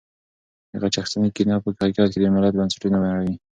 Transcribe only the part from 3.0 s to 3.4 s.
نړوي.